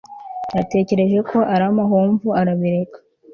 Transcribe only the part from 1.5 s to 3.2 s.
ari amahomvu arabireka